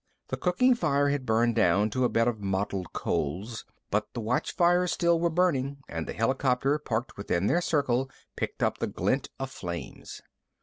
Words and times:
The 0.29 0.35
cooking 0.37 0.73
fire 0.73 1.09
had 1.09 1.27
burned 1.27 1.53
down 1.55 1.91
to 1.91 2.05
a 2.05 2.09
bed 2.09 2.27
of 2.27 2.41
mottled 2.41 2.91
coals, 2.91 3.65
but 3.91 4.11
the 4.15 4.19
watchfires 4.19 4.91
still 4.91 5.19
were 5.19 5.29
burning 5.29 5.77
and 5.87 6.07
the 6.07 6.13
helicopter, 6.13 6.79
parked 6.79 7.17
within 7.17 7.45
their 7.45 7.61
circle, 7.61 8.09
picked 8.35 8.63
up 8.63 8.79
the 8.79 8.87
glint 8.87 9.29
of 9.39 9.51
flames. 9.51 10.23